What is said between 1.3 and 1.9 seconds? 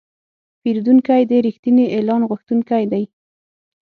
رښتیني